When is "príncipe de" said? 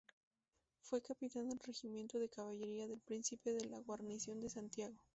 3.01-3.65